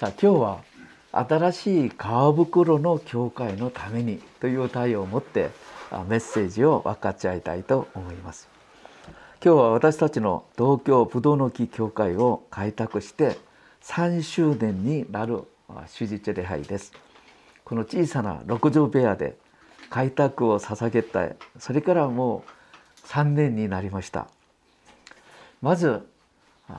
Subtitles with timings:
[0.00, 0.62] さあ今日は
[1.12, 1.92] 新しい皮
[2.34, 5.50] 袋の教会のためにという題を持って
[6.08, 8.48] メッセージを分かち合いたいと思います。
[9.44, 13.36] 今日は私たちの東京ぶどうの木教会を開拓して
[13.82, 15.42] 3周年になる
[15.86, 16.94] 主日礼拝です。
[17.62, 19.36] この小さな6畳部屋で
[19.90, 22.42] 開拓を捧げたいそれからも
[23.04, 24.28] う3年になりました。
[25.60, 26.08] まず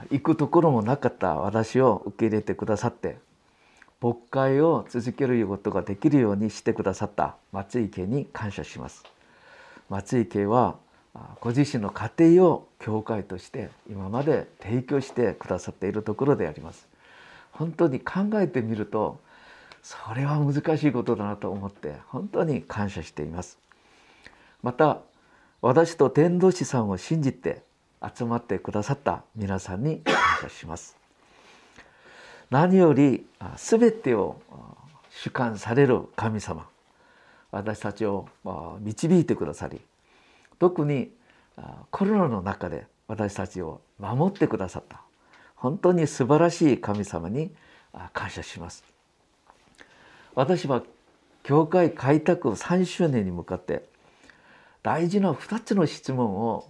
[0.10, 3.18] 行くところもなかった私を受け入れてくださって
[4.02, 9.04] 牧会を続けることができるようにしてくださった松井家に感謝します。
[9.89, 10.75] 松井家は
[11.39, 16.87] ご自身の家庭を教会として今まで提供してくださっているところであります。
[17.51, 19.20] 本当に考えてみると
[19.84, 23.60] それは難しいことだなと思って本当に感謝しています。
[24.64, 25.00] また
[25.62, 27.62] 私と天童師さんを信じて
[28.15, 30.97] 集まってくださった皆さんに感謝します。
[32.50, 34.42] 何より全てを
[35.09, 36.67] 主観される神様
[37.52, 38.28] 私たちを
[38.80, 39.80] 導いてくださり
[40.59, 41.11] 特に
[41.89, 45.02] コロナの中で私たちを守ってくださった
[45.56, 47.52] 本当に素晴らしい神様に
[48.14, 48.83] 感謝します。
[50.33, 50.81] 私は
[51.44, 53.83] 教会開拓3周年に向かって
[54.83, 56.67] 大事な2つの質問を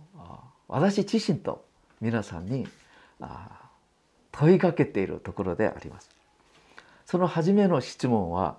[0.72, 1.66] 私自身と
[2.00, 2.66] 皆さんに
[4.32, 6.10] 問いかけているところであります。
[7.06, 8.56] その初めの質問は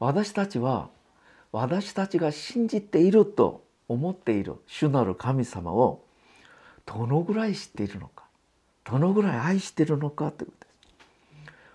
[0.00, 0.88] 私たちは
[1.52, 6.02] 私たちが信じていると思っている主なる神様を
[6.86, 8.24] どのぐらい知っているのか
[8.84, 10.78] どのぐらい愛しているのかということです。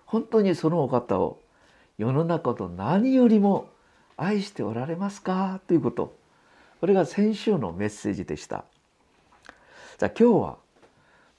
[0.06, 1.40] 本当にそのお方を
[1.98, 3.68] 世の中と何よりも
[4.16, 6.16] 愛しておられますかということ
[6.80, 8.64] これが先週のメッセージでした。
[9.98, 10.56] じゃあ今日は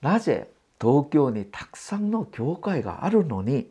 [0.02, 0.50] なぜ
[0.80, 3.70] 東京にたくさんの教会があるのに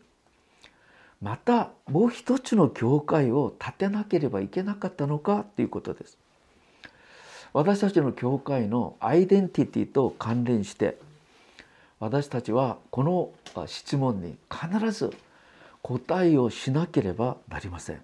[1.21, 6.17] またもう一つの教会を建てなければいけなかったのかということです。
[7.53, 10.97] 私たちの教会のアイデンティティと関連して
[11.99, 13.31] 私たちはこの
[13.67, 15.13] 質問に必ず
[15.83, 18.01] 答えをしなければなりません。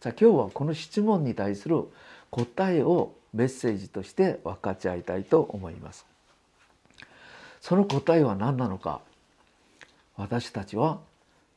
[0.00, 1.84] じゃあ今日はこの質問に対する
[2.30, 6.06] 答えをメッセージとして分かち合いたいと思います。
[7.60, 9.00] その答えは何なのか
[10.16, 11.00] 私たちは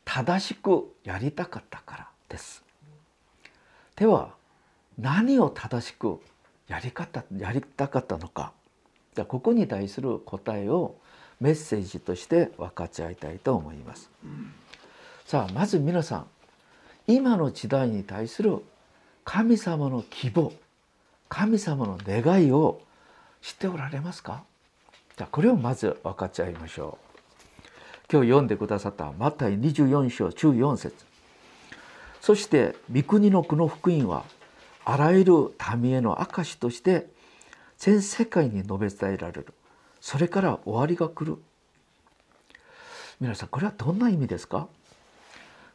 [0.06, 2.64] 正しくやりたかったからです。
[3.96, 4.34] では
[4.98, 6.22] 何を正しく
[6.68, 8.54] やり方やりたかったのか
[9.14, 10.96] じゃここに対する答えを
[11.40, 14.10] メッセージとして分かち合いたいと思います。
[15.26, 16.28] さあまず皆さん
[17.08, 18.64] 今の時代に対する
[19.24, 20.54] 神様の希望
[21.28, 22.82] 神様の願いを
[23.42, 24.44] 知っておられますか？
[25.18, 27.06] じゃあこれをまず分かっちゃいましょう。
[28.12, 30.94] 今日読んでくださったマタイ24章14節。
[32.22, 34.24] そして御国のこの福音は
[34.84, 35.34] あらゆる
[35.80, 37.08] 民への証として
[37.78, 39.48] 全世界に述べ伝えられる。
[40.02, 41.38] それから終わりが来る。
[43.20, 44.68] 皆さんこれはどんな意味ですか？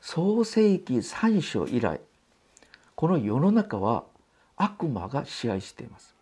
[0.01, 2.01] 創世紀3章以来
[2.95, 4.05] この世の中は
[4.63, 6.15] 悪魔が支配しています。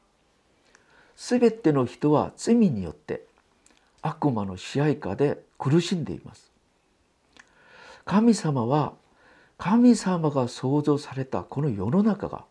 [1.16, 3.24] すべての人は罪によって
[4.00, 6.52] 悪魔の支配下で苦しんでいます。
[8.04, 8.92] 神様は
[9.58, 12.44] 神様が創造されたこの世の中が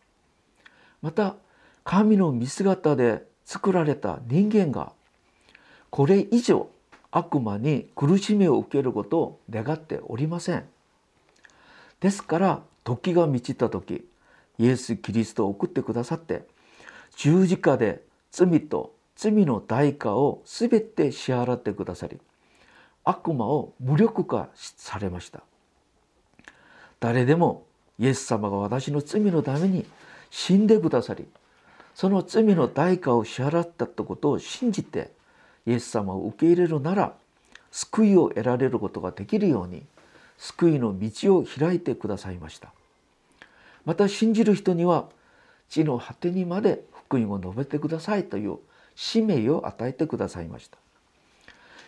[1.00, 1.36] また
[1.84, 4.92] 神の見姿で作られた人間が
[5.88, 6.68] これ以上
[7.10, 10.64] 悪魔に苦しみを受けることを願っておりません。
[12.00, 14.04] ですから時が満ちた時
[14.58, 16.46] イエス・キリストを送ってくださって
[17.16, 22.18] 十字架で罪と罪の代価を全て支払ってくださり
[23.04, 25.42] 悪魔を無力化されました。
[27.00, 27.64] 誰でも
[27.98, 29.86] イエス様が私の罪のために
[30.30, 31.26] 死んでくださり
[31.94, 35.10] その罪の代価を支払ったとことを信じて
[35.66, 37.14] イエス様を受け入れるなら
[37.70, 39.84] 救いを得られることができるように
[40.36, 42.72] 救いの道を開いてくださいました。
[43.88, 45.06] また信じる人には
[45.70, 48.58] 地の果てにまで福音を述べてくださいという
[48.94, 50.76] 使命を与えてくださいました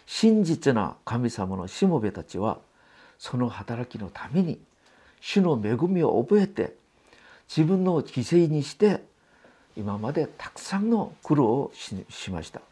[0.07, 2.57] 真実な神様のしもべたちは
[3.19, 4.59] その働きのために
[5.21, 6.73] 主の恵みを覚えて
[7.55, 9.03] 自分の犠牲にして
[9.77, 11.73] 今までたくさんの苦労を
[12.09, 12.63] しました。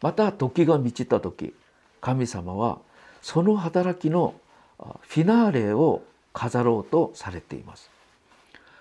[0.00, 1.52] また時が満ちた時
[2.00, 2.78] 神様は
[3.20, 4.34] その働きの
[5.02, 6.02] フィナーレを
[6.32, 7.90] 飾ろうとされています。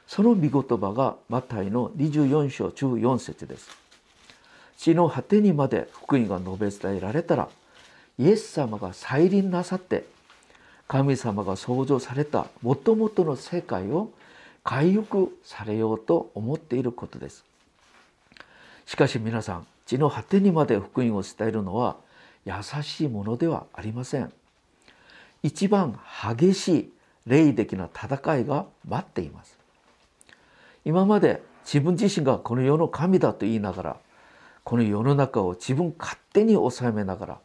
[0.08, 3.70] その御言葉がマタイの24章14節です。
[4.78, 7.50] 地の果てにまで福音が述べ伝えられたら
[8.18, 10.06] イエス様が再臨なさって
[10.88, 14.10] 神様が創造されたもともとの世界を
[14.64, 17.46] 回復されようと思っていることです。
[18.86, 21.98] しかし皆さん地の果てにまで福音を伝えるのは
[22.46, 22.54] 優
[22.84, 24.32] しいものではありません。
[25.44, 26.94] 一番激しい
[27.30, 29.58] 霊的な戦いが待っています
[30.84, 33.98] 今まで自分自身がこの世の神だと言いながら
[34.64, 37.40] この世の中を自分勝手に治めながら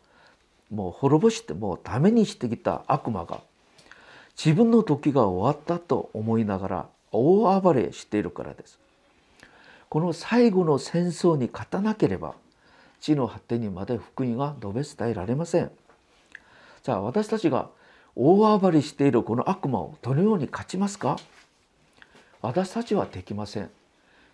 [0.70, 3.40] もう滅ぼしてもうダメにしてきた悪魔が
[4.36, 8.81] 自分の時が終わったと思いながら大暴れしているからです。
[9.88, 12.34] この最後の戦争に勝たなければ
[13.00, 15.70] 地の果てにまで福音が述べ伝えられません。
[16.82, 17.70] じゃあ私たちが
[18.16, 21.16] 大暴れしているこの悪魔をどのように勝ちますか？
[22.43, 23.70] 私たちはできません。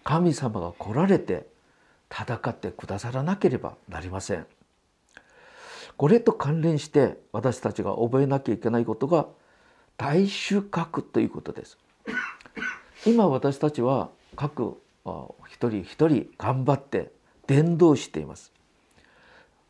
[0.05, 1.47] 神様が来られて
[2.11, 4.47] 戦ってくださらなければなりません。
[5.97, 9.27] これと関連して私たちが覚えなきゃいけないことが
[9.97, 11.79] 大収穫ということです。
[13.07, 14.81] 今私たちは各
[15.49, 17.13] 一人一人頑張って
[17.47, 18.53] 伝道しています。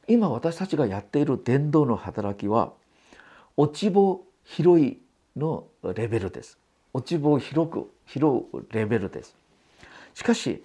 [0.08, 2.72] 今私たちがやっている伝道の働きは
[3.60, 4.98] 落ち棒拾い
[5.36, 6.56] のレベルです。
[6.94, 9.36] 落ち棒を広く拾うレベルです。
[10.14, 10.62] しかし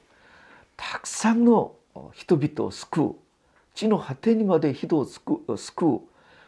[0.78, 1.76] たくさんの
[2.14, 3.16] 人々を救う
[3.74, 6.02] 地の果てにまで人を救う救う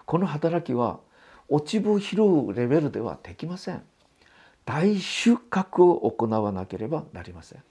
[0.06, 1.02] この働きは
[1.50, 3.82] 落ち葉を拾うレベルではできません
[4.66, 7.64] 大収穫を行わなければなりません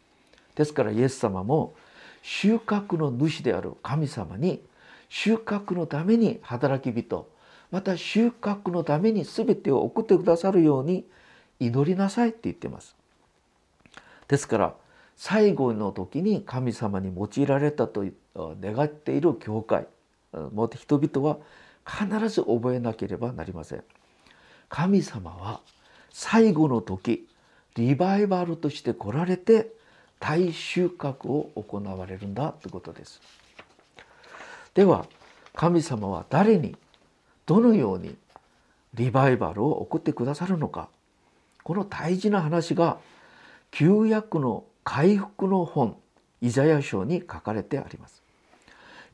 [0.55, 1.75] ですからイエス様も
[2.23, 4.63] 収穫の主である神様に
[5.09, 7.29] 収穫のために働き人
[7.71, 11.07] また収穫のために全てを送ってくださるように
[11.59, 12.97] 祈りなさいって言ってます
[14.29, 14.75] ですから
[15.17, 18.05] 最後の時に神様に用いられたと
[18.37, 19.87] 願っている教会
[20.75, 21.39] 人々は
[21.87, 23.85] 必ず覚えなければなりません。
[24.69, 25.61] 神様は
[26.11, 27.29] 最後の時
[27.77, 29.73] リバイバルとして来られて
[30.19, 33.21] 大収穫を行われるんだということです。
[34.75, 35.07] では
[35.55, 36.77] 神様は誰に
[37.47, 38.17] どのように
[38.95, 40.89] リバイバルを送ってくださるのか。
[41.63, 42.99] この大事な話が
[43.71, 45.97] 旧約の回復の本
[46.41, 48.23] イザヤ書に書かれてあります。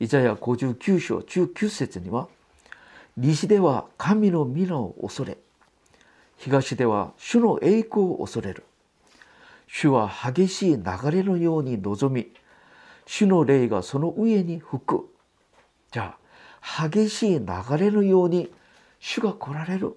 [0.00, 2.29] イザヤ59章19節には
[3.17, 5.37] 西では神の皆を恐れ
[6.38, 8.64] 東では主の栄光を恐れる。
[9.67, 12.31] 主は激しい流れのように望み
[13.06, 15.08] 主の霊がその上に吹く。
[15.90, 16.21] じゃあ
[16.62, 17.47] 激しい流
[17.79, 18.50] れのように
[19.00, 19.97] 主が来られる。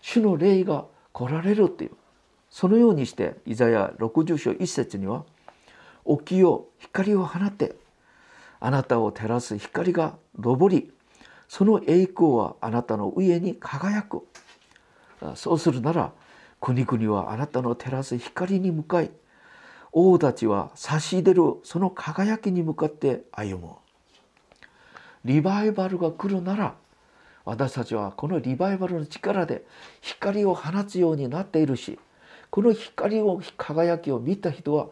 [0.00, 1.90] 主の霊が来られるっていう。
[2.48, 5.24] そのようにしてイザヤ60章1節には
[6.18, 7.76] 「起きよ光を放って
[8.58, 10.92] あなたを照らす光が昇り
[11.48, 14.26] その栄光はあなたの上に輝く。
[15.34, 16.12] そうするなら
[16.60, 19.10] 国々はあなたの照らす光に向かい
[19.92, 23.74] 王たちは差し出るその輝きに向かって歩む。
[25.24, 26.74] リバイバルが来るなら
[27.44, 29.64] 私たちはこのリバイバルの力で
[30.00, 31.98] 光を放つようになっているし
[32.50, 34.88] この光を輝きを見た人は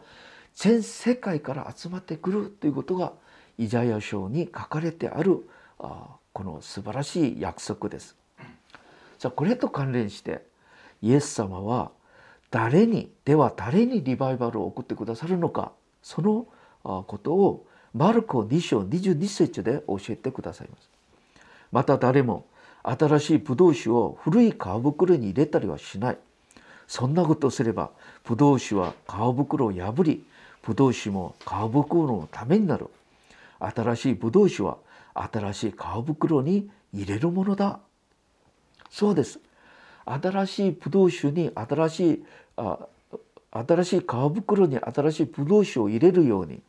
[0.55, 3.13] 全世界から集まってくるということが
[3.57, 5.47] イザヤ書に書かれてある
[5.79, 8.15] あこの素晴らしい約束です。
[9.19, 10.45] じゃあこれと関連して
[11.01, 11.91] イエス様は
[12.51, 16.47] 誰にでは誰にリバイバルを送ってくださるのかその
[16.83, 20.89] ことをマルコ2章22節で教えてくださいます。
[21.71, 22.45] また誰も
[22.83, 26.17] 新しいブドウ酒を古い皮袋に入れたりはしない。
[26.87, 27.91] そんなことをすれば
[28.23, 30.23] ブドウ酒は皮袋を破り
[30.63, 32.87] ブドウ酒も皮袋のためになる。
[33.59, 34.77] 新しいブドウ酒は
[35.13, 37.79] 新しい皮袋に入れるものだ
[38.89, 39.39] そうです
[40.05, 42.25] 新しいブドウ酒に新しい
[42.57, 42.79] あ
[43.51, 46.61] 新しい皮袋に新しいブドウ酒を入れるように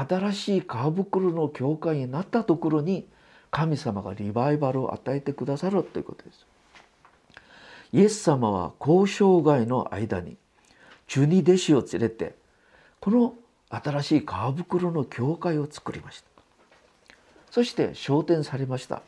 [0.00, 3.06] 新しい皮袋の教会になったところに
[3.50, 6.46] 神様がリバイバルを与えてくださるということです。
[7.92, 10.36] イエス様は交渉外の間に
[11.06, 12.34] 十二弟子を連れて
[13.00, 13.34] この
[13.70, 14.24] 新しい皮
[14.56, 16.26] 袋の教会を作りました。
[17.50, 19.02] そして昇天されました。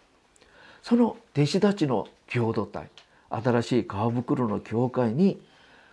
[0.82, 2.88] その弟子たちの共同体
[3.28, 5.42] 新しい皮袋の教会に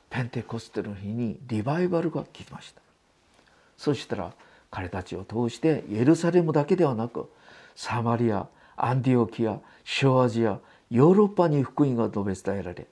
[0.10, 2.82] ペンテコステの日にリバイバルが来ました。
[3.78, 4.32] そしたら
[4.76, 7.32] 彼たちを通してエルサレムだけではなく
[7.78, 10.60] サマリアアンディオキア小アジア
[10.92, 12.86] ヨーロッパに福音が述べ伝えられ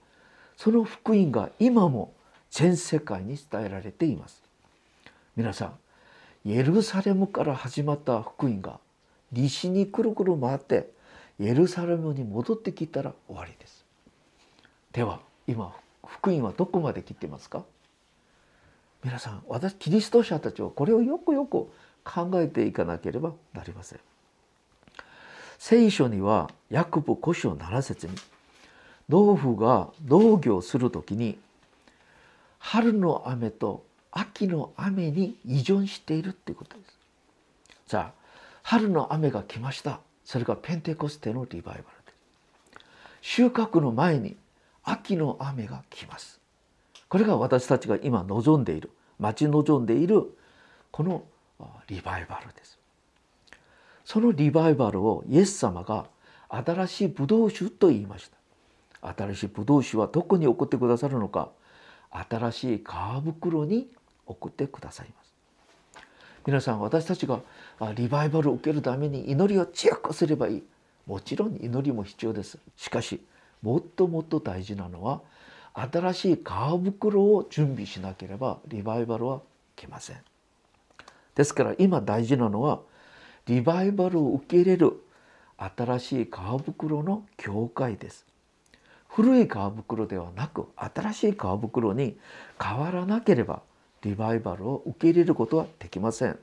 [0.55, 2.13] その福音が今も
[2.51, 4.41] 全世界に伝えられています。
[5.35, 5.73] 皆さ
[6.45, 8.79] んエルサレムから始まった福音が
[9.33, 10.89] 西にくるくる回って
[11.37, 13.83] エルサレムに戻ってきたら終わりです。
[14.93, 15.75] では今
[16.05, 17.65] 福音はどこまで来てますか？
[19.03, 21.69] 皆さん私キリスト者たちはこれをよくよく
[22.03, 23.99] 考えていかなければなりません。
[25.57, 28.13] 聖書にはヤコブ古書7節に
[29.09, 31.37] 農夫が農業する時に
[32.59, 36.99] 春の雨と秋の雨に依存しているっていうことです。
[37.87, 38.11] じゃあ
[38.61, 39.99] 春の雨が来ました。
[40.23, 42.77] それがペンテコステのリバイバルです。
[43.21, 44.37] 収穫の前に
[44.83, 46.42] 秋の雨が来ます。
[47.13, 48.89] これが私たちが今望んでいる
[49.19, 50.35] 待ち望んでいる
[50.89, 51.23] この
[51.87, 52.79] リバイバルです。
[54.03, 56.07] そのリバイバルをイエス様が
[56.49, 58.31] 新しいブドウ酒と言いまし
[58.99, 59.13] た。
[59.15, 61.51] 新しいブドウ酒はどこに送ってくださるのか
[62.31, 63.87] 新しい皮袋に
[64.25, 65.35] 送ってくださいます。
[66.47, 67.41] 皆さん私たちが
[67.93, 70.63] リバイバルを受けるために祈りを強くすればいい。
[71.05, 72.57] もちろん祈りも必要です。
[72.75, 73.23] しかし
[73.61, 75.21] もっともっと大事なのは
[75.73, 76.39] 新しい皮
[76.83, 79.41] 袋を準備しなければリバイバルは
[79.75, 80.17] 来ません。
[81.35, 82.81] ですから今大事なのは
[83.47, 84.93] リバイバルを受け入れる
[85.57, 88.25] 新しい皮袋の教会です。
[89.07, 92.17] 古い皮袋ではなく新しい皮袋に
[92.61, 93.61] 変わらなければ
[94.01, 96.37] リバイバルを受け入れることはできません。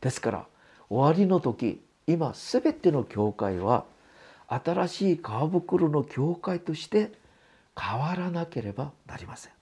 [0.00, 0.46] ですから
[0.88, 3.84] 終わりの時今全ての教会は
[4.48, 7.12] 新しい皮袋の教会として
[7.80, 9.52] 変わらなければなりません。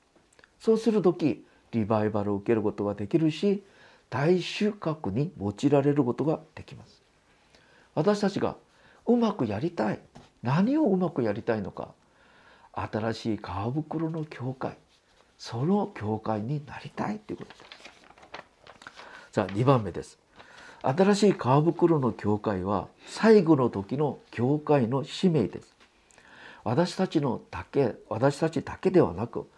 [0.58, 3.62] そうする時リバイバルを受けることができるし
[4.10, 7.02] 大収穫に用いられることができます。
[7.94, 8.56] 私たちが
[9.06, 10.00] うまくやりたい
[10.42, 11.90] 何をうまくやりたいのか
[12.72, 13.40] 新しい皮
[13.72, 14.76] 袋の教会
[15.37, 17.50] その教会になりたいということ。
[17.50, 17.64] です
[19.32, 20.18] じゃあ2番目です。
[20.82, 25.77] 新しい皮袋の教会は最後の時の教会の使命です。
[26.68, 29.48] 私たちのだけ私たちだけではなく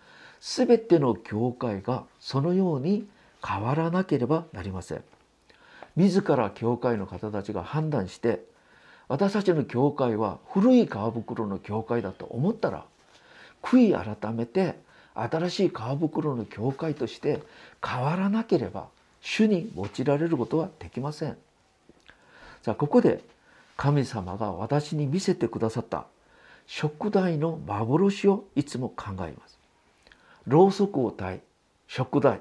[0.40, 3.05] 全ての教会がそのように
[3.45, 5.02] 変わらなければなりません
[5.97, 8.45] 自ら教会の方たちが判断して
[9.09, 12.85] 私たちの教会は古い皮袋の教会だと思ったら
[13.61, 14.79] 悔い改めて
[15.14, 17.43] 新しい皮袋の教会として
[17.85, 18.87] 変わらなければ
[19.21, 21.37] 主に用いられることはできません。
[22.62, 23.21] さあここで
[23.76, 26.07] 神様が私に見せてくださった
[26.73, 29.59] 食材の幻をいつも考えます。
[30.47, 31.41] ろうそくを焚い
[31.89, 32.41] 食材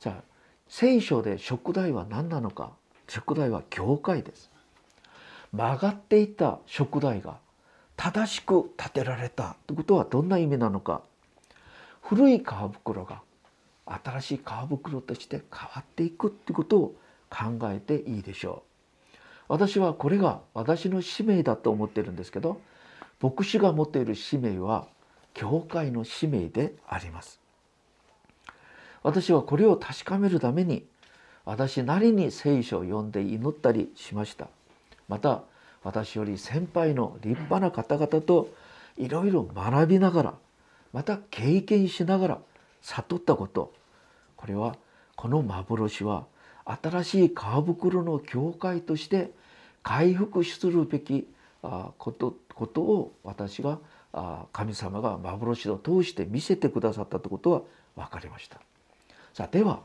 [0.00, 0.22] じゃあ
[0.68, 2.70] 聖書で食材は何なのか
[3.08, 4.50] 食材は教会です。
[5.52, 7.36] 曲がっていた食材が
[7.98, 11.02] 正しく建てられたということはどんな意味なのか
[12.00, 13.20] 古い皮袋が
[13.84, 16.94] 新しい皮袋として変わっていくってことを
[17.28, 18.62] 考えていいでしょ
[19.12, 19.16] う
[19.48, 22.58] 私はこれが私の使命だと思ってるんですけど
[23.22, 24.88] 牧師が持っている使命は
[25.32, 27.40] 教会の使命であります。
[29.02, 30.84] 私はこれを確かめるために
[31.44, 34.48] 私なりに聖書を読んで祈ったりしました。
[35.08, 35.42] また
[35.84, 38.48] 私より先輩の立派な方々と
[38.96, 40.34] いろいろ学びながら
[40.92, 42.38] また経験しながら
[42.82, 43.72] 悟ったこと。
[44.36, 44.76] これは
[45.16, 46.26] この幻は
[46.64, 49.30] 新しい皮袋の教会として
[49.82, 51.28] 回復するべき
[51.62, 53.78] ことことを私が
[54.52, 57.62] 神様が幻を通して見せてくださったということは
[57.96, 58.60] 分かりました。
[59.34, 59.80] さあでは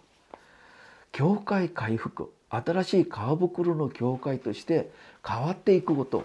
[1.12, 4.92] 教会回復新しい皮袋の教会として
[5.26, 6.24] 変わっていくこと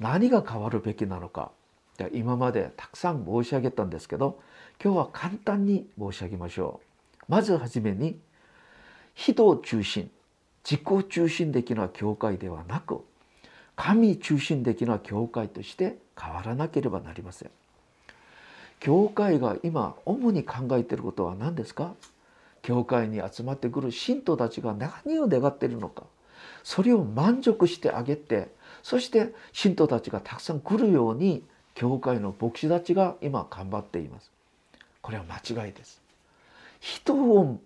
[0.00, 1.50] 何が変わるべきなのか
[2.12, 4.40] 今までたくさん申し上げたんですけど
[4.82, 6.80] 今日は簡単に申し上げましょ
[7.20, 8.18] うまずはじめに
[9.14, 10.10] 人中心
[10.64, 13.04] 自己中心的な教会ではなく
[13.76, 17.50] 神中心的な教会として変わらなければなりません。
[18.80, 21.94] 教会が今主に考えていることは何ですか？
[22.62, 26.04] 教会に集まってくる信徒たちが何を願っているのか？
[26.62, 28.48] それを満足してあげて
[28.82, 34.30] そして信徒たちがたくさん来るように教会の牧師たちが今頑張っています。
[35.00, 36.00] これは間違いです。
[36.80, 37.60] 人を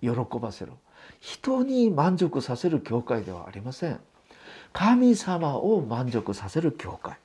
[0.00, 0.72] 喜ばせる
[1.20, 4.00] 人に満足させる教会ではありません。
[4.72, 7.16] 神様を満足させる教会。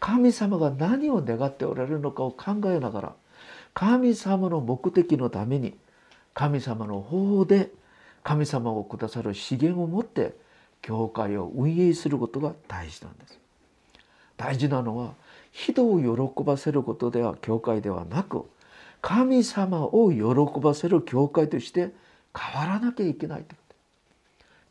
[0.00, 3.12] 神様が何を願っておられるのかを考えながら
[3.74, 5.74] 神様の目的のために
[6.34, 7.70] 神様の方法で
[8.22, 10.34] 神様をくださる資源を持って
[10.82, 13.38] 教会を運営することが大事なんです。
[14.36, 15.14] 大事なのは
[15.50, 18.44] 人を喜ばせることでは教会ではなく
[19.00, 21.92] 神様を喜ばせる教会として
[22.38, 23.56] 変わらなきゃいけないと。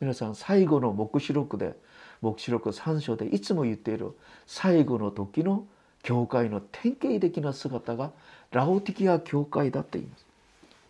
[0.00, 1.74] 皆さん最後の黙示録で
[2.20, 5.66] 黙示録3章でいつも言っている最後の時の
[6.02, 8.12] 教会の典型的な姿が
[8.52, 10.26] ラオティキア教会だと言います。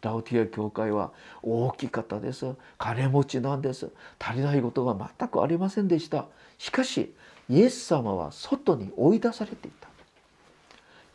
[0.02, 2.54] ラオティア教会は大きかったです。
[2.78, 3.90] 金持ちなんです。
[4.18, 6.26] 足りないことが全くありませんでした。
[6.59, 7.14] しかし
[7.49, 9.88] イエス様は外に追い出されていた。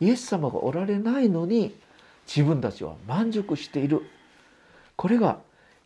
[0.00, 1.74] イエス様がおられないのに
[2.26, 4.02] 自分たちは満足している。
[4.96, 5.38] これが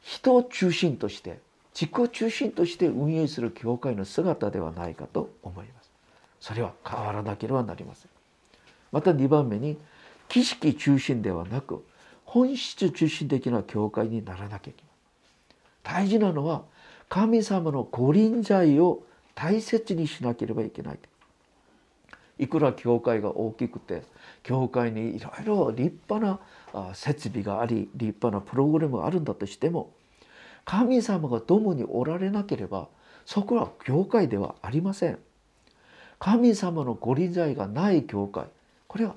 [0.02, 1.38] 人を中心として
[1.78, 5.90] 自己中心として運営する教会の姿ではないかと思います。
[6.40, 8.10] それは変わらなければなりません。
[8.92, 9.76] また2番目に
[10.30, 11.84] 儀式中心ではなく
[12.24, 14.82] 本質中心的な教会にならなきゃいけ
[15.90, 16.02] ない。
[16.02, 16.62] 大事なのは
[17.10, 19.02] 神様の御臨在を
[19.34, 20.98] 大切にしなければいけない。
[22.38, 24.02] いくら教会が大きくて
[24.42, 26.40] 教会にいろいろ立派
[26.72, 29.90] な設備があり立派なプログラムがあるんだとしても
[30.66, 32.88] 神様が共におられなければ
[33.24, 35.18] そこは教会ではありません。
[36.18, 38.46] 神様のご臨在がない教会
[38.88, 39.14] これは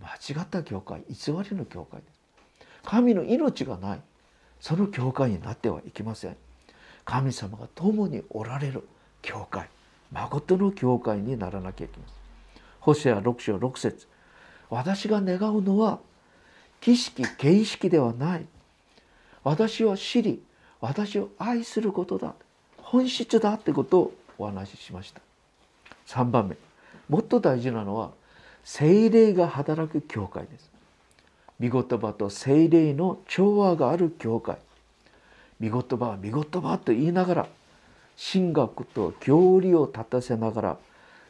[0.00, 2.02] 間違った教会偽りの教会
[2.84, 4.00] 神の命がない
[4.60, 6.36] その教会になってはいけません。
[7.04, 8.86] 神様が共におられる
[9.22, 9.68] 教会
[10.12, 12.16] 誠の教会にならなきゃいけません。
[12.80, 14.06] ホセア6章6節。
[14.70, 15.98] 私が願うのは
[16.80, 18.46] 儀式形式ではない。
[19.42, 20.42] 私を知り
[20.80, 22.34] 私を愛することだ。
[22.78, 25.20] 本質だってことをお話ししました。
[26.06, 26.56] 3番目。
[27.08, 28.10] もっと大事なのは
[28.64, 30.70] 精霊が働く教会です。
[31.60, 34.58] 御言葉と精霊の調和がある教会。
[35.60, 37.46] 御言葉は御言葉と言いながら
[38.32, 40.76] 神学と教理を立たせながら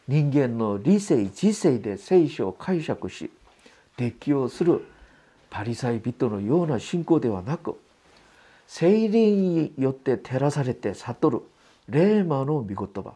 [0.08, 3.30] 人間の理性知性で聖書を解釈し
[3.96, 4.84] 適用する
[5.50, 7.78] パリサイ人のような信仰ではなく
[8.66, 11.42] 精霊によって照らされて悟る。
[11.88, 13.14] 霊魔の御言葉。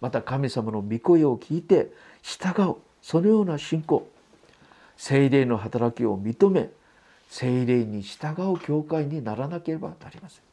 [0.00, 2.76] また神様の御声を聞いて従う。
[3.02, 4.08] そのような信仰。
[4.96, 6.70] 精霊の働きを認め
[7.28, 10.46] 精霊に従う教会にならなければなりません。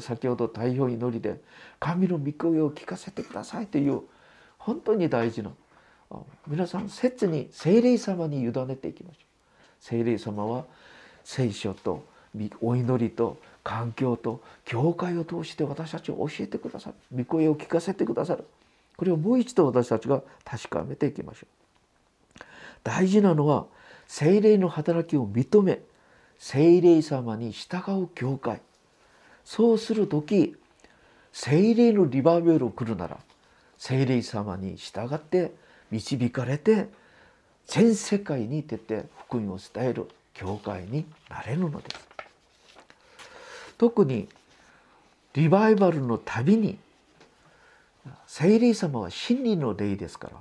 [0.00, 1.40] 先ほど代表祈りで
[1.78, 4.00] 神の御声を聞かせてくださいという
[4.58, 5.50] 本当に大事な
[6.46, 9.24] 皆さん切に精霊様に委ねていきましょう。
[9.80, 10.64] 精霊様は
[11.24, 12.04] 聖書と
[12.60, 16.96] お祈りと環境と教会を通して私たちを教えてくださる。
[17.16, 18.44] 御声を聞かせてくださる。
[18.96, 22.44] これをもう一度私たちが確かめていきましょう。
[22.84, 23.66] 大事なのは
[24.06, 25.80] 精霊の働きを認め
[26.38, 28.60] 精霊様に従う教会。
[29.44, 30.54] そうする時
[31.32, 33.18] 精霊のリバーベルを来るなら
[33.78, 35.52] 精霊様に従って
[35.90, 36.88] 導かれて
[37.66, 42.15] 全世界に出て福音を伝える教会になれるのです。
[43.78, 44.28] 特に
[45.34, 46.78] リバイバルのたびに
[48.26, 50.36] 聖霊様は真理の霊ですから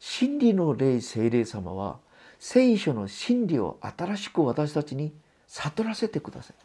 [0.00, 1.98] 真理の霊聖霊様は
[2.38, 5.12] 聖書の真理を新しく私たちに
[5.48, 6.56] 悟らせてください。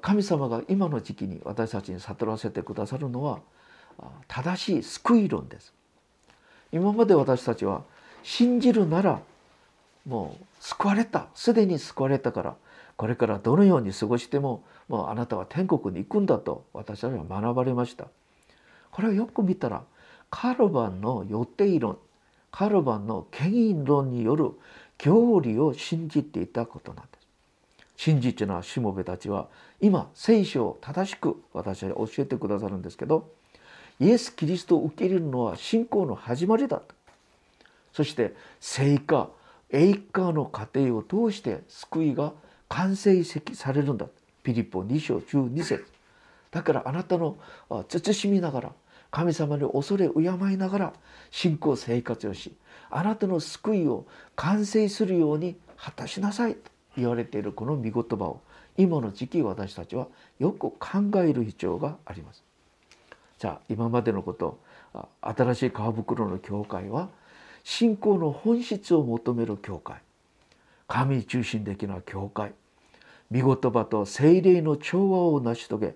[0.00, 3.40] 神様が今の時期に私たちに悟らせてくださるのは
[4.26, 5.72] 正しい救い論です。
[6.72, 7.82] 今まで私たちは
[8.22, 9.20] 信じるなら
[10.06, 11.28] もう救われた。
[11.34, 12.56] すでに救われたから。
[12.96, 18.08] これからどのように過ごしてももうあなたは天国に行くんだと私たちは学ばれました。
[18.90, 19.84] これをよく見たら
[20.30, 21.98] カルバンの予定論
[22.50, 24.50] カルバンの権威論による
[24.96, 27.18] 教理を信じていたことなんです。
[27.98, 29.48] 真実なしもべたちは
[29.80, 33.28] 今聖書を正しく私は教えてくださるんですけど
[34.00, 36.80] イエス・キリストを受け入れるのは信仰の始まりだ
[37.92, 39.30] そして聖化
[39.70, 42.32] 栄華の過程を通して救いが
[42.68, 44.06] 完成されるんだ。
[44.42, 45.86] ピリポ2章12節。
[46.50, 47.36] だからあなたの
[47.88, 48.72] 慎みながら
[49.10, 50.20] 神様に恐れ敬
[50.52, 50.92] いながら
[51.30, 52.56] 信仰生活をし
[52.90, 56.54] あなたの救いを完成するように果たしなさい。
[56.54, 58.40] と言われているこの御言葉を。
[58.76, 60.06] 今の時期私たちは
[60.38, 60.78] よく考
[61.16, 62.44] える必要があります。
[63.38, 64.60] じゃあ今までのこと
[65.20, 67.08] 新しい川袋の教会は
[67.70, 69.98] 信仰の本質を求める教会。
[70.86, 72.54] 神中心的な教会。
[73.30, 75.94] 御言葉と精霊の調和を成し遂げ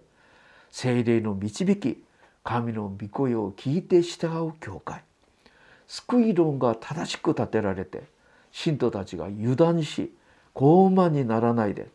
[0.71, 2.05] 精霊の導き
[2.45, 5.03] 神の御声を聞いて従う教会。
[5.87, 8.03] 救い論が正しく立てられて
[8.51, 10.13] 信徒たちが油断し
[10.55, 11.89] 傲慢にならないで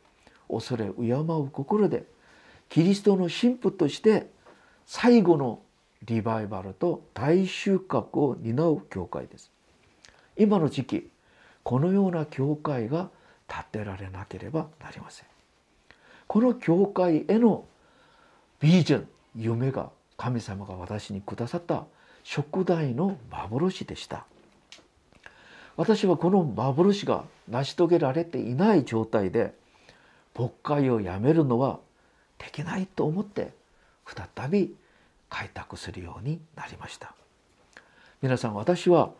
[0.49, 2.03] 恐れ敬う心で
[2.67, 4.25] キリストの神父として
[4.87, 5.59] 最後の
[6.03, 9.51] リバイバルと大収穫を担う教会です。
[10.37, 11.09] 今の時期
[11.63, 13.09] このような教会が
[13.47, 15.25] 建てられなければなりません。
[16.27, 17.65] この教会への
[18.59, 21.85] ビジョン夢が神様が私にくださった
[22.23, 24.25] 食代の幻でした。
[25.77, 29.53] 私はこの幻が成し遂げられていない状態で
[30.37, 31.79] 牧会をやめるのは
[32.37, 33.53] できないと思って
[34.05, 34.75] 再び
[35.29, 37.13] 開拓するようになりました。
[38.21, 39.11] 皆さん私は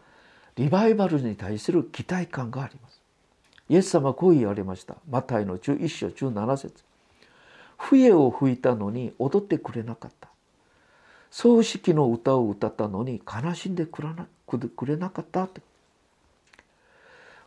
[0.58, 3.00] リバイバルに対する期待感があります。
[3.70, 4.96] イエス様はこう言われました。
[5.10, 6.84] マタイの11章17節。
[7.78, 10.30] 笛を吹いたのに踊ってくれなかった。
[11.30, 15.62] 葬式の歌を歌ったのに悲しんでくれなかったって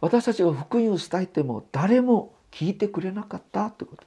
[0.01, 4.07] 私たちが福音を伝えても誰も聞いてくれなかったってことで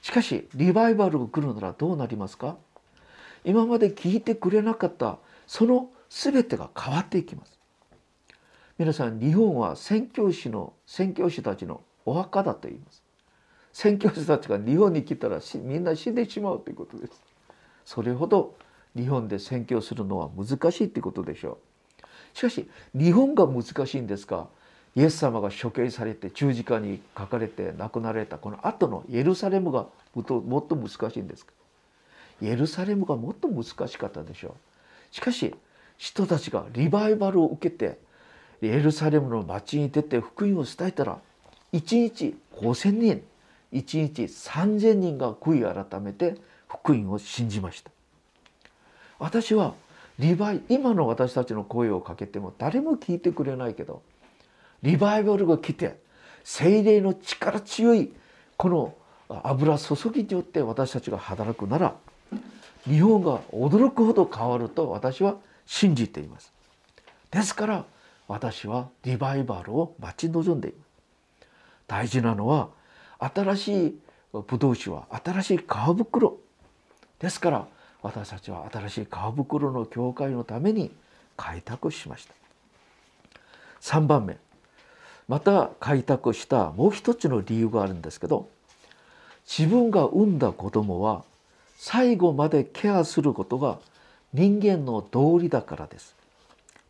[0.00, 0.08] す。
[0.08, 2.56] しかしリバイバルが来るならどうなりますか？
[3.44, 7.59] 今まで聞いてくれなかったその全てが変わっていきます。
[8.80, 13.02] 皆さん日本は宣教師の宣教師たちのお墓だと言います。
[13.74, 17.12] 宣教師たちが日本に来たらみんな死んでしまうということです。
[17.84, 18.56] それほど
[18.96, 21.58] 日本で宣教するのは難しいということでしょ
[22.32, 22.38] う。
[22.38, 24.48] しかし日本が難しいんですか？
[24.96, 30.22] イエス様が処刑されて十字架に書かれて亡くなられたこの後のエルサレムがも
[30.60, 31.46] っと難しいんです
[32.40, 34.56] エルサレムがもっと難しかったでしょ
[35.12, 35.14] う。
[35.14, 35.54] しかし
[35.98, 38.08] 人たちがリバイバルを受けて
[38.62, 41.18] エルサレムの町に出て福音を伝えたら
[41.72, 43.22] 1日5,000人
[43.72, 46.36] 1日3,000人が悔い改めて
[46.68, 47.90] 福音を信じました。
[49.18, 49.74] 私は
[50.18, 54.02] リバイ今の私たちの声をかけても誰も聞いてくれないけど
[54.82, 55.98] リバイバルが来て
[56.44, 58.12] 精霊の力強い
[58.56, 58.94] この
[59.28, 61.94] 油注ぎによって私たちが働くなら
[62.84, 66.52] 日本が驚くほど変わると私は信じています。
[67.30, 67.84] ですから
[68.30, 70.86] 私はリバイバルを待ち望んでいます
[71.88, 72.68] 大事なのは
[73.18, 73.98] 新しい
[74.32, 75.62] ブドウ酒は新しい皮
[75.96, 76.36] 袋
[77.18, 77.66] ですから
[78.02, 80.92] 私たちは新しい皮袋の教会のために
[81.36, 82.34] 開拓しました。
[83.80, 84.38] 3番目。
[85.26, 88.48] また開拓したもう一つの理由があるんですけど
[89.44, 91.24] 自分が産んだ子供は
[91.76, 93.80] 最後までケアすることが
[94.32, 96.19] 人間の道理だからです。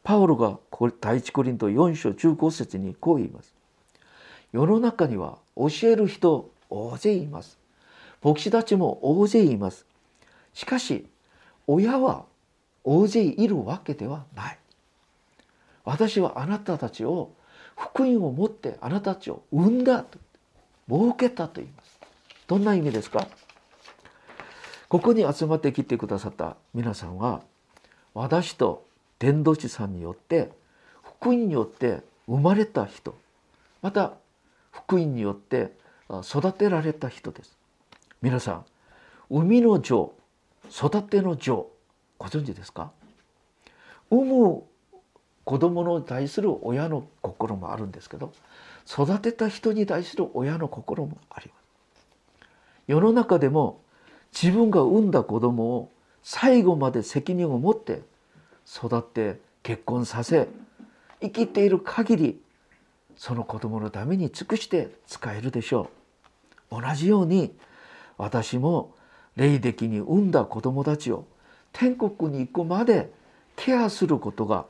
[0.02, 0.58] パウロが
[1.00, 3.54] 第一コリント4章15節にこう言います。
[4.52, 7.58] 世の中には教える人大勢います。
[8.22, 9.86] 牧師たちも大勢います。
[10.52, 11.06] しかし
[11.66, 12.24] 親は
[12.82, 14.58] 大勢いるわけではない。
[15.84, 17.32] 私はあなたたちを
[17.76, 20.18] 福音を持ってあなたたちを産んだと
[20.88, 22.00] 設けたと言います。
[22.46, 23.28] どんな意味ですか？
[24.88, 27.42] ここに集まってきてくださった皆さんは
[28.12, 28.86] 私と
[29.20, 30.50] 伝道師さんによって
[31.02, 33.16] 福音によって生まれた人。
[33.82, 34.14] また
[34.72, 35.72] 福音によって
[36.24, 37.56] 育てられた人です。
[38.22, 38.64] 皆さん
[39.30, 40.12] 生みの情
[40.70, 41.68] 育ての情
[42.18, 42.90] ご存知ですか？
[44.10, 44.64] 産む
[45.44, 48.32] 子供に対する親の心もあるんですけど
[48.86, 51.60] 育てた人に対する親の心もあります。
[52.86, 53.82] 世の中でも
[54.32, 55.90] 自分が産んだ子供を
[56.22, 58.02] 最後まで責任を持って
[58.72, 60.48] 育って結婚させ
[61.20, 62.40] 生きている限り
[63.16, 65.90] その子供のために尽くして使えるでしょ
[66.70, 66.80] う。
[66.80, 67.52] 同じように
[68.16, 68.94] 私も
[69.36, 71.26] 霊的に産んだ子供たちを
[71.72, 73.12] 天国に行くまで
[73.56, 74.66] ケアすることが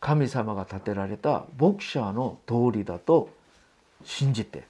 [0.00, 3.30] 神様が建てられた牧者の通りだと
[4.04, 4.66] 信じて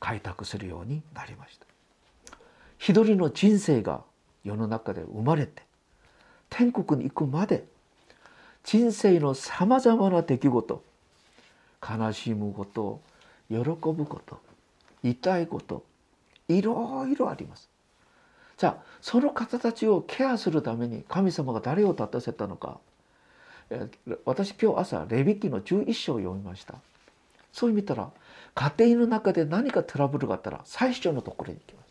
[0.00, 1.66] 開拓するようになりました。
[2.78, 4.02] 一人の人生が
[4.42, 5.62] 世の中で生まれて
[6.48, 7.64] 天国に行くまで
[8.70, 10.84] 人生のさまざまな出来事
[11.82, 13.00] 悲しむこと
[13.48, 14.38] 喜ぶこと
[15.02, 15.82] 痛いこと
[16.46, 17.68] いろいろあります。
[18.56, 22.78] じゃあその方たちをケアするために神様が誰を立たせたのか。
[24.24, 26.76] 私今日朝レビキの11章を読みました。
[27.52, 28.08] そう見たら
[28.54, 31.88] 家庭の中で何かトラブルがあったら最初のところに行きます。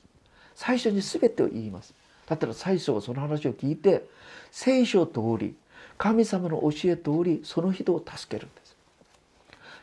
[0.55, 1.93] 最初に全てを言います。
[2.25, 4.05] だったら最初はその話を聞いて
[4.49, 5.55] 聖書通り
[5.99, 8.75] 神様の教え通りその人を助けるんです。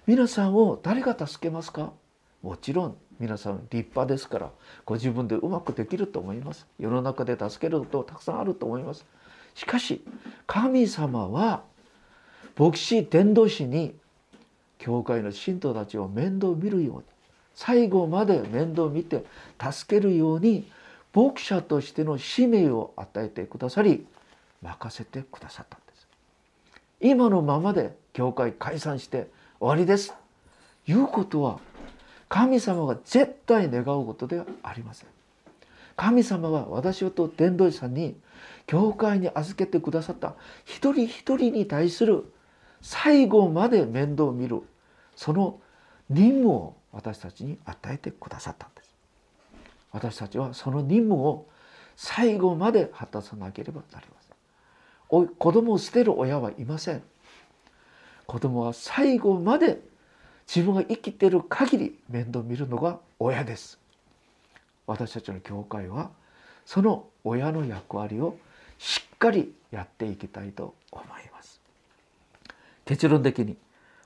[0.07, 1.92] 皆さんを誰が助けますか？
[2.42, 4.50] もちろん皆さん立派ですから
[4.87, 6.66] ご自分でうまくできると思います。
[6.79, 9.05] 世の中で助けることたくさんあると思います。
[9.55, 10.02] しかし
[10.46, 11.62] 神様は
[12.59, 13.94] 牧師伝道師に
[14.79, 17.02] 教会の信徒たちを面倒見るように
[17.55, 19.26] 最後まで面倒見て
[19.61, 20.70] 助けるように
[21.14, 24.07] 牧者としての使命を与えてくださり
[24.62, 25.79] 任せてくださった。
[27.00, 29.28] 今のままで教会解散して
[29.61, 30.14] 終わりです。
[30.87, 31.61] いうことは
[32.28, 35.09] 神様が絶対願うことではありません。
[35.96, 38.16] 神様は私と伝道師さんに
[38.66, 42.24] 教会に預けてくださった一人一人に対する
[42.82, 44.62] 最後まで面倒を見る
[45.14, 45.59] その
[46.11, 48.94] 任務を私たちに与えてくださったんです。
[49.92, 51.46] 私たちはその任務を
[51.96, 54.15] 最後まで果たさなければなりません。
[55.24, 57.02] 子供を捨てる親はいません。
[58.26, 59.81] 子供は最後まで
[60.46, 63.79] 自分が生きている限り面倒見るのが親です。
[64.87, 66.11] 私たちの教会は
[66.64, 68.37] その親の役割を
[68.79, 71.61] しっかりやっていきたいと思います。
[72.85, 73.57] 結論的に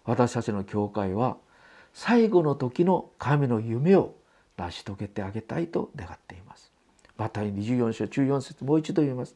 [0.05, 1.37] 私たちの教会は
[1.93, 4.15] 最後の時の神の夢を
[4.57, 6.71] 成し遂げてあげたいと願っています。
[7.17, 9.35] マタイ24章14節もう一度言います。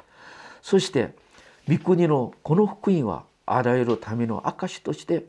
[0.63, 1.15] そして
[1.67, 5.25] 御国のこの福音はあらゆる民の証として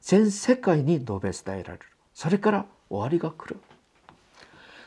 [0.00, 1.80] 全世界に述べ伝えられる。
[2.14, 3.60] それから終わりが来る。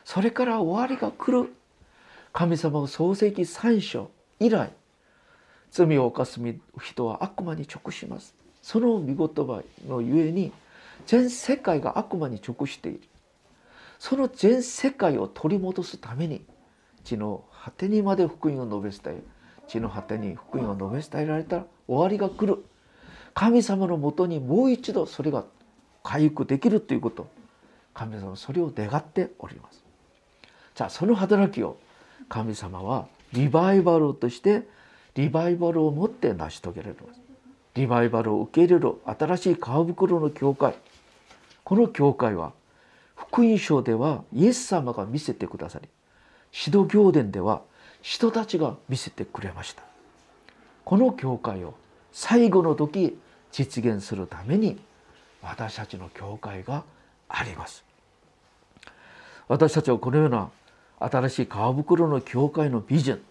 [0.06, 1.54] それから終わりが来る。
[2.32, 4.72] 神様を創世記3章以来
[5.72, 6.40] 罪を犯す
[6.82, 8.34] 人は悪魔に直します。
[8.62, 10.54] その御言葉のゆえに
[11.06, 13.02] 全世界が悪魔に直している。
[14.00, 16.46] その全世界を取り戻すために
[17.04, 19.35] 地の果てにまで福音を述べ伝え
[19.67, 22.63] 地の果てに福音を述べ伝えられたら終わりが来る。
[23.34, 25.45] 神様のもとにもう一度それが
[26.04, 27.28] 回復できるということ。
[27.93, 29.84] 神様それを願っております。
[30.75, 31.78] じゃあその働きを
[32.30, 34.67] 神様はリバイバルとして
[35.15, 37.21] リバイバルを持って成し遂げられます。
[37.75, 40.75] リバイバルを受け入れる新しい皮袋の教会。
[41.65, 42.54] この教会は
[43.15, 45.89] 福音書ではイエス様が見せてくださり
[46.54, 47.63] 指導行伝では
[48.06, 49.82] 人たちが見せてくれました。
[50.84, 51.74] この教会を
[52.12, 53.18] 最後の時
[53.52, 54.78] 実現するために
[55.41, 56.84] 私たちの教会が
[57.28, 57.84] あります。
[59.48, 60.52] 私たちはこのような
[61.00, 63.22] 新しい皮袋の教会のビジョン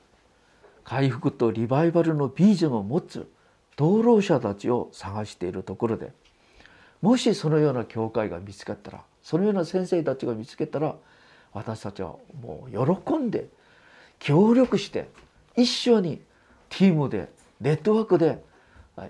[0.82, 3.30] 回復とリバイバルのビジョンを持つ
[3.76, 6.10] 道路者たちを探しているところで
[7.00, 10.96] もしそのような教会が見つかったらそのような先生たちが見つけたら
[11.52, 13.46] 私たちはもう喜んで
[14.24, 15.10] 協力して
[15.54, 16.22] 一緒に
[16.70, 17.28] チームで
[17.60, 18.42] ネットワークで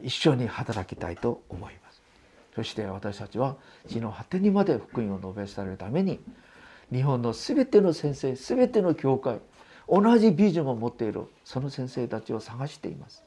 [0.02, 2.02] 一緒に働きたいと思います。
[2.56, 3.54] そして私たちは
[3.86, 6.18] 地の果てにまで福音を述べ伝えるために
[6.92, 9.38] 日本の全ての先生全ての教会
[9.88, 13.22] 同じビジョンを持っているその先生たちを探しています。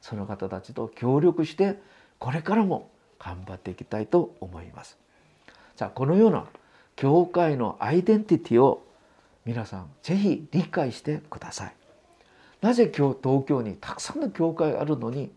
[0.00, 1.78] その方たちと協力して
[2.18, 4.98] これからも頑張っていきたいと思います。
[5.76, 6.46] じゃあこのような
[6.96, 8.82] 教会のアイデンティティを
[9.48, 11.74] 皆さんぜひ理解してください。
[12.60, 15.32] なぜ今日東京にたくさんの教会があるのに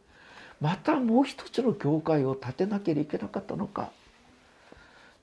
[0.59, 3.89] またもう一つの教会を建てなければいけなかったのか。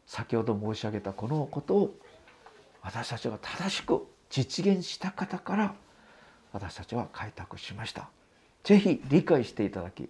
[0.07, 1.95] 先ほど申し上げたこのことを
[2.81, 5.75] 私たちが正しく実現した方から
[6.55, 8.09] 私たちは開拓しました。
[8.65, 10.09] 是非理解していただき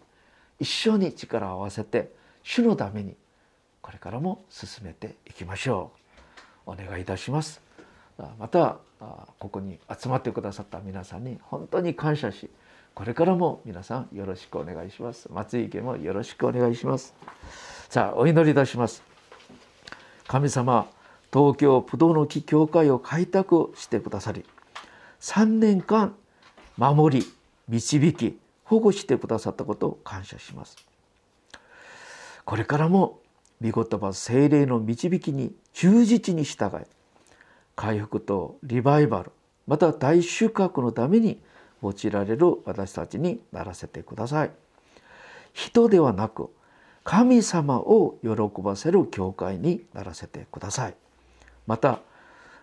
[0.61, 2.13] 一緒に力を合わせて
[2.45, 3.17] 主のために
[3.83, 5.91] これからも進めていきましょ
[6.65, 6.71] う。
[6.71, 7.68] お願いいたします。
[8.39, 8.79] また
[9.39, 12.51] ここに集まってくださった皆さんに本当に感謝し
[12.95, 15.29] これからも皆さんよろしくお願いします。
[15.31, 17.15] 松井家もよろしくお願いします。
[17.89, 19.05] さあお祈りいたします。
[20.27, 20.89] 神様
[21.33, 24.45] 東京不動の木教会を開拓してくださり
[25.21, 26.15] 3年間
[26.77, 27.27] 守り
[27.69, 30.77] 導き保護してくださったことを感謝します。
[32.45, 33.21] これからも
[33.63, 36.81] 御言葉精霊の導きに忠実に従い
[37.79, 39.31] 回復とリバイバル
[39.69, 41.41] また大収穫のために
[41.81, 44.51] 用いられる私たちにならせてください。
[45.53, 46.51] 人ではなく
[47.05, 50.97] 神様を喜ばせる教会にならせてください。
[51.69, 52.01] また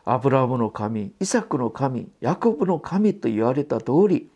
[0.04, 4.30] アブラハムの神イサクの神ヤコブの神と言われた通り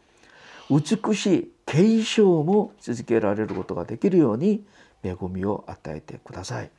[0.69, 4.63] 美しい継承も続けられることができるように
[5.03, 6.71] 恵みを与えてください。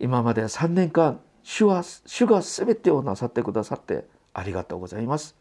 [0.00, 5.36] 今まで3年間主は主が全てをなさってくださってありがとうございます。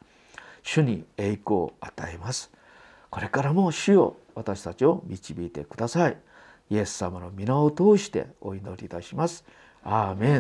[0.64, 2.52] 主に栄光を与えます。
[3.10, 6.18] これからも主よ私たちを導いてください。
[6.70, 9.44] イエス様の皆を通してお祈りいたします。
[9.84, 10.40] アーメン。